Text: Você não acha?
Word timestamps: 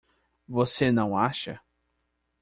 Você 0.47 0.91
não 0.91 1.15
acha? 1.15 1.61